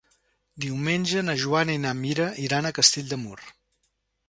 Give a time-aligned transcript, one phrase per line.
[0.63, 3.39] Diumenge na Joana i na Mira iran a Castell de Mur.